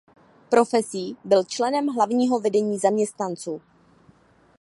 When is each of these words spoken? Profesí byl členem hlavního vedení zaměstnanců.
Profesí 0.49 1.17
byl 1.23 1.43
členem 1.43 1.87
hlavního 1.87 2.39
vedení 2.39 2.77
zaměstnanců. 2.77 3.61